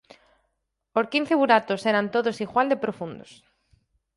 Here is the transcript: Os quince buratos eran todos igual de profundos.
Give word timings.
Os 0.99 1.05
quince 1.11 1.33
buratos 1.41 1.81
eran 1.91 2.05
todos 2.15 2.37
igual 2.45 2.67
de 2.69 2.81
profundos. 2.83 3.31